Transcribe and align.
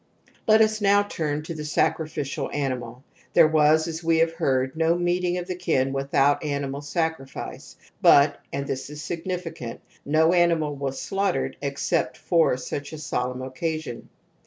Let 0.47 0.61
us 0.61 0.81
now 0.81 1.03
turn 1.03 1.43
to 1.43 1.53
the 1.53 1.63
sacrificial 1.63 2.49
animal. 2.51 3.03
There 3.35 3.47
was, 3.47 3.87
as 3.87 4.03
we 4.03 4.17
have 4.17 4.31
heard, 4.31 4.75
no 4.75 4.95
meeting 4.97 5.37
of 5.37 5.45
the 5.45 5.53
kin 5.53 5.93
without 5.93 6.43
animal 6.43 6.81
sacrifice, 6.81 7.75
but, 8.01 8.39
and 8.51 8.65
this 8.65 8.89
is 8.89 9.03
significant, 9.03 9.79
no 10.03 10.33
animal 10.33 10.73
was 10.75 10.99
slaughtered 10.99 11.55
except 11.61 12.17
for 12.17 12.57
such 12.57 12.93
a 12.93 12.97
solemn 12.97 13.43
occasion. 13.43 14.09